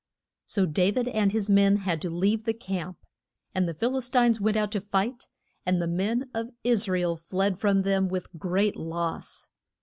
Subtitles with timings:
[0.47, 2.97] So Da vid and his men had to leave the camp,
[3.53, 5.27] and the Phil is tines went out to fight,
[5.63, 9.49] and the men of Is ra el fled from them with great loss.